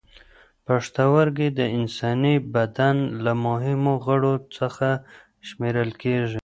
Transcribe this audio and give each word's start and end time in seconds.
پښتورګي 0.65 1.49
د 1.59 1.61
انساني 1.77 2.35
بدن 2.55 2.95
له 3.23 3.31
مهمو 3.45 3.93
غړو 4.05 4.33
څخه 4.57 4.89
شمېرل 5.47 5.89
کېږي. 6.01 6.39